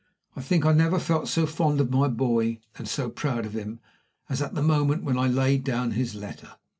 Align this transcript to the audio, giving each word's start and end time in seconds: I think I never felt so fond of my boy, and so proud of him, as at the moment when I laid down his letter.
I 0.35 0.41
think 0.41 0.65
I 0.65 0.71
never 0.71 0.97
felt 0.97 1.27
so 1.27 1.45
fond 1.45 1.79
of 1.79 1.91
my 1.91 2.07
boy, 2.07 2.59
and 2.75 2.87
so 2.87 3.07
proud 3.07 3.45
of 3.45 3.53
him, 3.53 3.79
as 4.29 4.41
at 4.41 4.55
the 4.55 4.63
moment 4.63 5.03
when 5.03 5.15
I 5.19 5.27
laid 5.27 5.63
down 5.63 5.91
his 5.91 6.15
letter. 6.15 6.55